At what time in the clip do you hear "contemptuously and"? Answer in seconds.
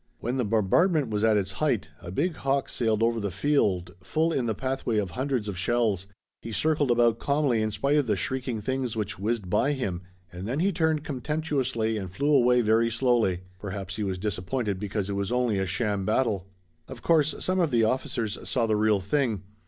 11.03-12.09